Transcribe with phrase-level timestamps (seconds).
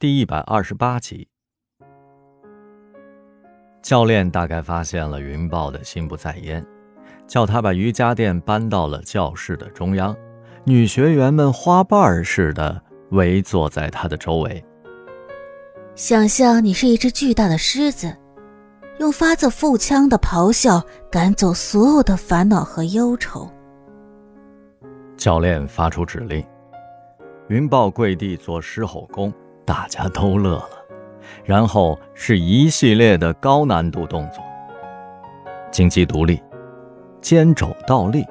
[0.00, 1.26] 第一百二十八集。
[3.82, 6.64] 教练大概发现了云豹的心不在焉，
[7.26, 10.16] 叫他把瑜伽垫搬到了教室的中央，
[10.62, 12.80] 女学员们花瓣似的
[13.10, 14.64] 围坐在他的周围。
[15.96, 18.16] 想象你是一只巨大的狮子，
[19.00, 20.80] 用发自腹腔的咆哮
[21.10, 23.50] 赶走所有的烦恼和忧愁。
[25.16, 26.46] 教练发出指令，
[27.48, 29.34] 云豹跪地做狮吼功，
[29.68, 30.70] 大家都乐了。
[31.44, 34.42] 然后是一系列的高难度动作：
[35.70, 36.42] 金鸡独立、
[37.20, 38.24] 肩肘倒立。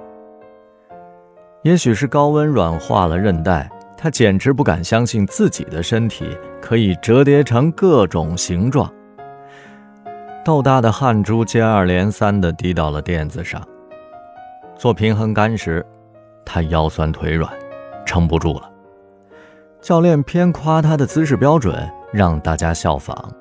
[1.61, 3.69] 也许是高温软化了韧带。
[3.99, 8.87] 他简直不敢相信自己的身体可以折叠成各种形状。
[10.45, 13.59] 豆大的汗珠接二连三地滴到了垫子上。
[14.75, 15.83] 做平衡杆时，
[16.45, 17.51] 他腰酸腿软，
[18.05, 18.71] 撑不住了。
[19.87, 23.33] 教练偏夸他的姿势标准，让大家效仿。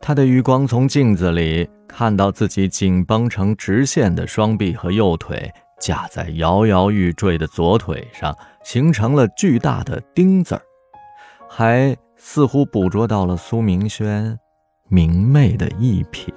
[0.00, 5.52] 他的余光从镜子里看到自己紧绷成直线的双臂和右腿。
[5.80, 10.62] 架在摇摇欲坠的左腿上，形成了巨大的钉子儿，
[11.48, 14.38] 还似乎捕捉到了苏明轩
[14.88, 16.30] 明媚的一瞥。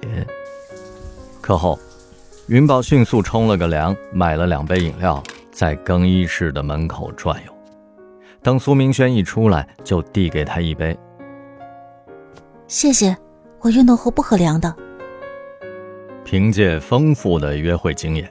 [1.40, 1.78] 课后，
[2.48, 5.22] 云宝迅速冲了个凉，买了两杯饮料，
[5.52, 7.59] 在更衣室的门口转悠。
[8.42, 10.98] 等苏明轩一出来，就递给他一杯。
[12.66, 13.16] 谢谢，
[13.60, 14.74] 我运动后不喝凉的。
[16.24, 18.30] 凭借丰富的约会经验。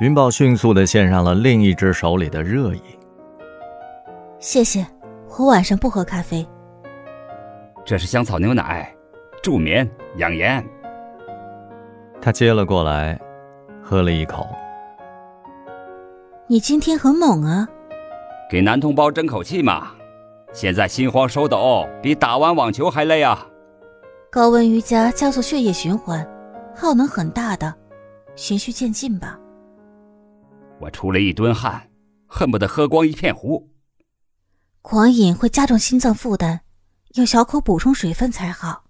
[0.00, 2.82] 云宝迅速的献上了另一只手里的热饮。
[4.40, 4.84] 谢谢，
[5.38, 6.44] 我晚上不喝咖啡。
[7.84, 8.92] 这是香草牛奶，
[9.42, 10.64] 助眠养颜。
[12.20, 13.20] 他接了过来，
[13.82, 14.48] 喝了一口。
[16.46, 17.68] 你今天很猛啊！
[18.50, 19.92] 给男同胞争口气嘛。
[20.52, 23.46] 现在心慌手抖，比打完网球还累啊。
[24.30, 26.24] 高温瑜伽加速血液循环，
[26.74, 27.74] 耗能很大的，
[28.36, 29.38] 循序渐进吧。
[30.80, 31.82] 我出了一吨汗，
[32.26, 33.68] 恨不得喝光一片湖。
[34.82, 36.60] 狂饮会加重心脏负担，
[37.14, 38.84] 要小口补充水分才好。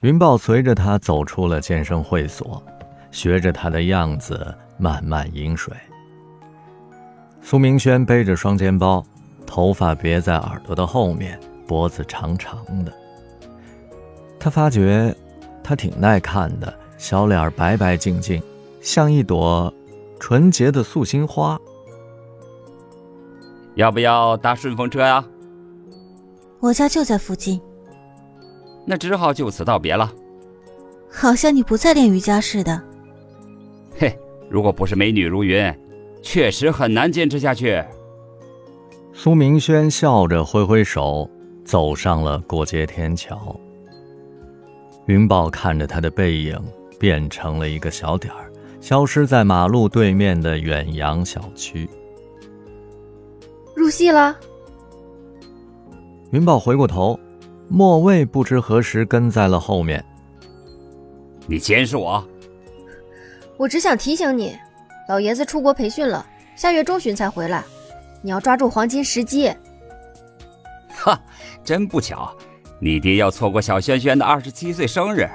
[0.00, 2.62] 云豹随着他走出了健身会所，
[3.10, 5.74] 学着他的样子慢慢饮水。
[7.48, 9.06] 苏明轩背着双肩包，
[9.46, 12.92] 头发别在耳朵的后面，脖子长长的。
[14.36, 15.14] 他发觉
[15.62, 18.42] 他挺耐看的，小脸白白净净，
[18.80, 19.72] 像一朵。
[20.18, 21.56] 纯洁的素心花，
[23.76, 25.24] 要不要搭顺风车呀？
[26.58, 27.60] 我家就在附近。
[28.84, 30.12] 那只好就此道别了。
[31.08, 32.82] 好像你不再练瑜伽似的。
[33.96, 34.18] 嘿，
[34.50, 35.72] 如果不是美女如云，
[36.26, 37.80] 确实很难坚持下去。
[39.12, 41.30] 苏明轩笑着挥挥手，
[41.64, 43.54] 走上了过街天桥。
[45.06, 46.60] 云豹看着他的背影，
[46.98, 48.50] 变成了一个小点儿。
[48.80, 51.88] 消失在马路对面的远洋小区。
[53.76, 54.36] 入戏了。
[56.32, 57.18] 云宝回过头，
[57.68, 60.04] 莫蔚不知何时跟在了后面。
[61.46, 62.22] 你监视我？
[63.56, 64.56] 我只想提醒你，
[65.08, 67.62] 老爷子出国培训了，下月中旬才回来，
[68.22, 69.52] 你要抓住黄金时机。
[70.90, 71.20] 哈，
[71.62, 72.36] 真不巧，
[72.80, 75.28] 你爹要错过小轩轩的二十七岁生日。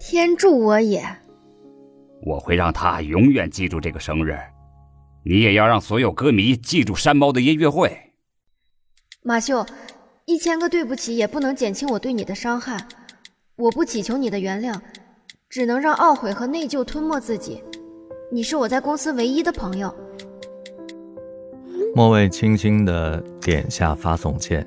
[0.00, 1.04] 天助我也！
[2.22, 4.36] 我会让他永远记住这个生日，
[5.24, 8.12] 你也要让所有歌迷记住山猫的音乐会。
[9.22, 9.64] 马秀，
[10.24, 12.76] 一千个对不起也不能减轻我对你的伤害，
[13.56, 14.80] 我不祈求你的原谅，
[15.48, 17.62] 只能让懊悔和内疚吞没自己。
[18.30, 19.94] 你是我在公司唯一的朋友。
[21.94, 24.66] 莫蔚轻轻的点下发送键，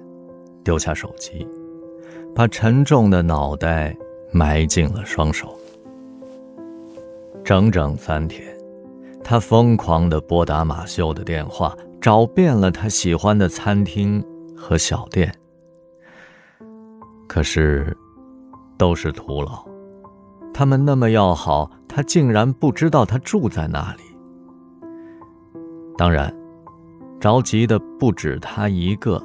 [0.63, 1.47] 丢下手机，
[2.33, 3.95] 把沉重的脑袋
[4.31, 5.55] 埋进了双手。
[7.43, 8.43] 整整三天，
[9.23, 14.23] 他疯狂地拨打马修的电话，找遍了他喜欢的餐厅
[14.57, 15.31] 和小店，
[17.27, 17.95] 可是
[18.77, 19.70] 都是徒劳。
[20.61, 24.03] 他们那么要好，他竟然不知道他住在哪里。
[25.97, 26.31] 当然，
[27.19, 29.19] 着急的不止他一个。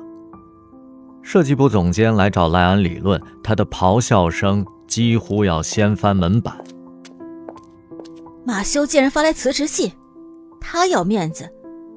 [1.21, 6.57] 设计部总监来找赖安理论，他的咆哮声几乎要掀翻门板。
[8.47, 9.93] 马修竟然发来辞职信，
[10.59, 11.47] 他要面子，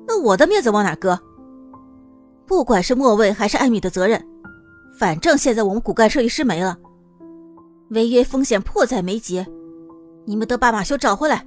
[0.06, 1.18] 那我的面子往哪搁？
[2.46, 4.22] 不管是莫蔚还是艾米的责任，
[5.00, 6.78] 反正现在我们骨干设计师没了，
[7.90, 9.48] 违约风险迫在眉睫，
[10.26, 11.46] 你们得把马修找回来。